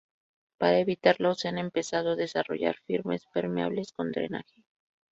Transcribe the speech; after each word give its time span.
Para 0.57 0.79
evitarlo 0.79 1.35
se 1.35 1.47
han 1.47 1.59
empezado 1.59 2.13
a 2.13 2.15
desarrollar 2.15 2.75
firmes 2.87 3.27
permeables 3.35 3.91
con 3.91 4.11
drenajes. 4.11 4.65